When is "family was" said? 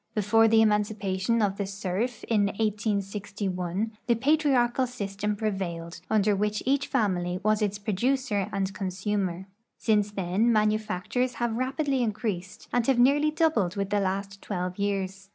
6.87-7.61